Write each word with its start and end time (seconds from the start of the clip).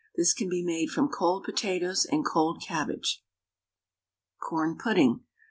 This 0.15 0.33
can 0.33 0.49
be 0.49 0.63
made 0.63 0.89
from 0.89 1.09
cold 1.09 1.43
potatoes 1.43 2.05
and 2.05 2.25
cold 2.25 2.59
cabbage. 2.59 3.23
CORN 4.39 4.75
PUDDING. 4.75 5.19